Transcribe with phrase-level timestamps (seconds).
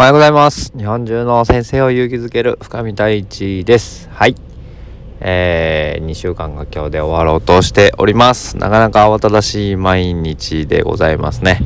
[0.00, 0.72] おはようございます。
[0.78, 4.08] 日本中の先生を勇気づける深見太一です。
[4.12, 4.36] はい。
[5.18, 8.56] えー、2週間が今日で終わろうとしております。
[8.58, 11.58] なかなか慌ただしい毎日でございますね。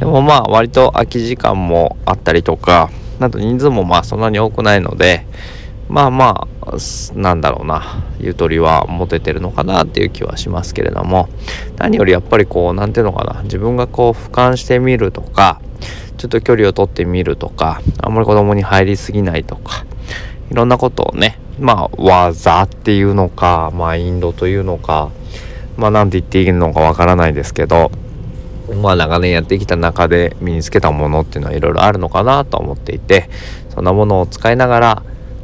[0.00, 2.90] でもまあ割と空き時間もあったりとか、
[3.20, 5.24] なんと人数もまあそんなに多くないので、
[5.88, 6.76] まあまあ、
[7.14, 11.28] なんだろうな、ゆとりは持ててるのかなっていう気はしますけれども、
[11.76, 15.60] 何よりやっぱりこう、なんていうのかな、自分がこう俯瞰してみるとか、
[16.16, 19.84] ちょっと距離を取ってみるとか、あんまり子供に入りすぎないとか、
[20.50, 25.10] いろんなことをね、まあ、技っていうのか、マインドというのか、
[25.76, 27.90] まあ、なんて言っていいのかわからないですけど、
[28.82, 33.28] まあ、長年やってきた中で身につけたものっていうのはいろいろあるのかなと思っていて、
[33.70, 35.02] そんなものを使いながら、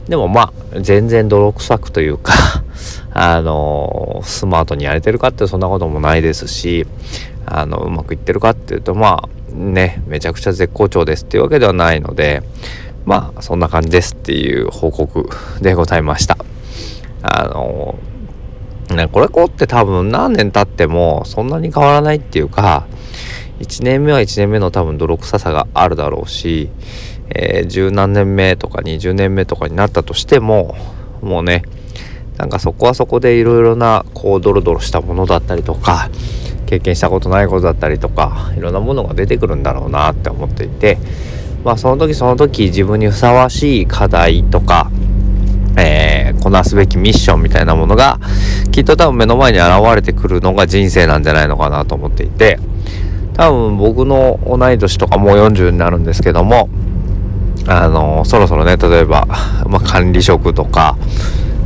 [0.08, 2.32] でもまあ、全然泥臭くというか
[3.14, 6.86] あのスマートにやれてるかってそんなこともないですし、
[7.46, 12.42] あの、うまくいってるかっていうと、まあ、ねめちゃくちゃ絶好調ですっていうわけではないので
[13.04, 15.28] まあそんな感じですっていう報告
[15.60, 16.36] でございました。
[17.22, 17.98] あの
[18.90, 22.86] ねこれこうって多分何年経ってもそんなに変わらないっていうか
[23.60, 26.68] 1年目は1年目の多分泥臭さがあるだろうし、
[27.30, 30.76] えー、十何年目とか20年目とかになったとしても
[31.22, 31.62] もうね
[32.38, 36.10] なんかそこはそこでいろいろなこうドロドロしたものだったりとか
[36.72, 40.96] 経験したことないことだったりとかいろんなものが出てくるんだろうなって思っていて
[41.64, 44.90] まあその時その時自分にふさわしい課題とか
[45.78, 48.18] えー、こなすべきミッションみたいなものが
[48.72, 52.58] きっと多分目の前に現れてくるのが人生なんじゃないのかなと思っていて
[53.34, 56.68] 多分僕の同い年とかもう40になるんですけども
[57.66, 59.26] あのそろそろね例えば、
[59.66, 60.98] まあ、管理職とか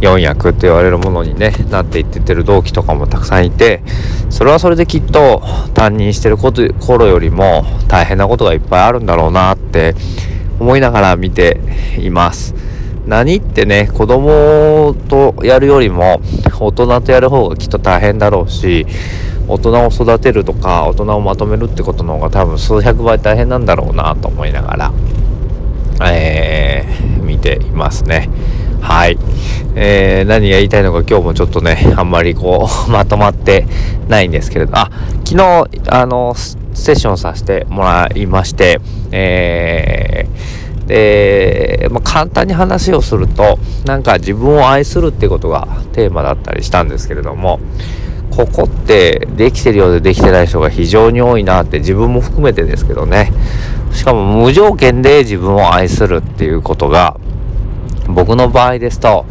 [0.07, 3.83] 4役って言われるものにねなっていっててる同期とかもたくさんいて
[4.31, 5.43] それはそれできっと
[5.75, 9.95] 担任してること頃よりも大変なことがいっぱいあるんだろうなって
[10.61, 11.61] 思いながら見て
[11.99, 12.55] います
[13.07, 16.21] 何ってね子供とやるよりも
[16.59, 18.87] 大人とやる方がきっと大変だろうし
[19.49, 24.93] 大人を育てるとか大人をまとめるってことの方が多分数百倍大変なんだろうなと思いながら
[26.05, 28.29] えー、見ていますね。
[28.87, 29.19] はい。
[29.75, 33.67] えー、何が言いたいのか今日もちょっとね、あんまりこう、 まとまって
[34.09, 34.91] ないんですけれど、あ、
[35.25, 36.35] 昨日、あの、
[36.73, 38.81] セッションさせてもらいまして、
[39.11, 47.59] えー、で、まあ、簡単に話をすると、なんか自分を愛するってことがテーマだったりしたんですけれども、
[48.31, 53.33] ここってできてるようでできてない人が非常に多いなって自分も含めてですけどね
[53.93, 57.17] しかも無条件で自分を愛するっていうことが
[58.17, 59.27] 僕の場合ですと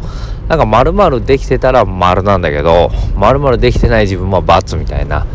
[0.48, 5.26] なんか丸々できてたら丸なんだけど丸々できてない自分は×みたいな。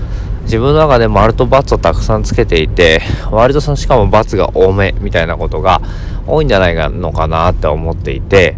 [0.44, 5.81] 自分の中で丸と×をたくさんつけていて割とそのしかも×が多めみたいなことが
[6.28, 8.57] 多いんじゃないのかなって思っていて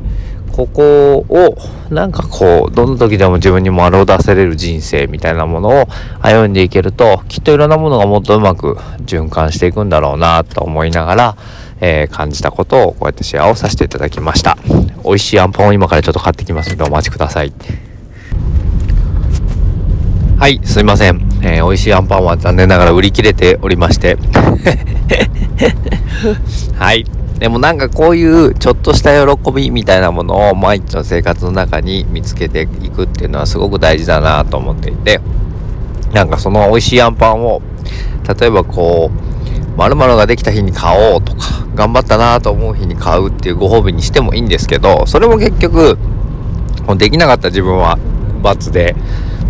[0.53, 1.57] ここを
[1.93, 5.87] なんかこうどの時でも自分に丸を出せれる人生みたいなものを
[6.21, 11.37] 歩んでいけるときっといろんなものがもっとうまく循環していくんだろうなと思いながら、
[11.81, 14.57] えー、感じたことをこうやってシェアをさせていただきました。
[15.03, 17.53] 美味しいアンパンを今からちょっと買ってきますのでお待ちください。
[20.39, 24.17] はいすいません、えー、美味しいアンパンは残念ながら売り切れておりまして。
[26.75, 27.05] はい。
[27.39, 35.19] でもなんかこういうちょっとした喜びみたいなものを毎日の生活の中に見つけていくっていうのはすごく大事だなと思っていて。
[36.13, 37.61] なんかその美味しいあんパンを
[38.39, 45.97] 例えばこう〇〇ができた日に買おうとか頑張ったなと思う日に買うっていうご褒美にしてもいいんですけどそれも結局
[46.97, 47.97] できなかった自分は
[48.41, 48.95] ×で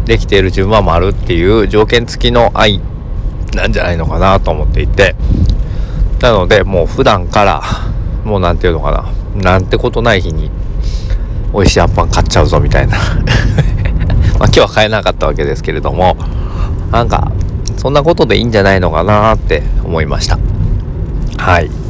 [0.05, 2.79] できている自分は丸っていう条件付きの愛
[3.53, 5.15] なんじゃないのかなと思っていて
[6.21, 7.61] なのでもう普段から
[8.23, 8.91] もう何て言うのか
[9.35, 10.51] ななんてことない日に
[11.53, 12.97] 美味しいアンパン買っちゃうぞみたいな。
[14.39, 16.17] まあ今日は買えなかったわけですけれども
[16.91, 17.31] なんか
[17.77, 20.39] そんなことでいいんじゃないのかなって思いました。
[21.37, 21.82] はい。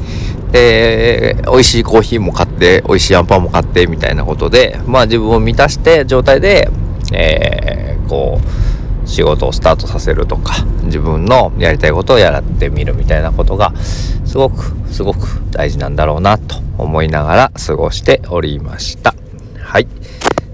[0.54, 6.70] で美味しいコーヒーも買って美味しいアンパンも買ってみたいなことでまあ自分を満たして状態で
[7.14, 19.14] えー、こう仕事をスタートさせるとか自分のやりたいことをやってみるみたいなことがすごくすごく大事なんだろうなと思いながら過ごしておりました。
[19.60, 19.88] はい。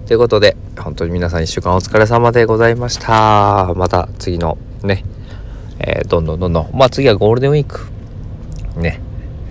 [0.06, 3.74] ということで本当に皆さん1週間お疲れ様でございました。
[3.75, 5.03] また次のね、
[5.79, 6.69] えー、どんどんどんどん。
[6.74, 7.88] まあ次はゴールデンウィーク。
[8.77, 9.01] ね。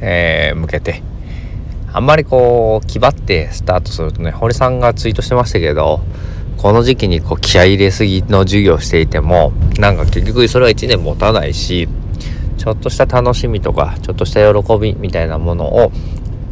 [0.00, 1.02] えー、向けて
[1.92, 6.00] あんまりこう気張ってスタートするとね堀さんがツイートしてましたけど
[6.58, 11.88] この時期にこう気合入れすぎの授業していてもなんか結局それは1年持たないし
[12.58, 15.92] ちょっとした楽しみとかちょっとした喜びみたいなものを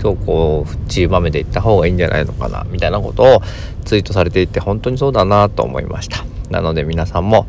[0.00, 3.42] 今日こうちりばめていった方がいいんじゃないのかなみたいなことを
[3.84, 6.24] ツイートされていて本当にそうだなと思いました。
[6.50, 7.46] なので皆さんも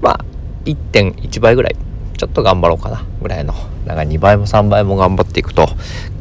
[0.00, 0.24] まあ
[0.64, 1.76] 1.1倍ぐらい
[2.16, 3.54] ちょっと頑張ろうかなぐらいの。
[3.86, 5.66] なんか2倍も3倍も頑張っていくと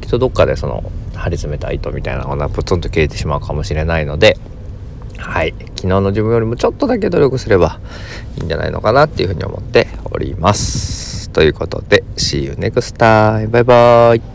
[0.02, 0.84] きっとどっかでその
[1.16, 4.38] 張り詰めた糸みたいなものがポツンと切れてしまうかもしれないので
[5.18, 5.54] はい。
[5.76, 7.80] 昨日の自分よりもちょっとだけ努力すれば
[8.38, 11.30] いいんじゃないのかなっていうふうに思っております。
[11.32, 14.35] ということで See you next time バイバイ。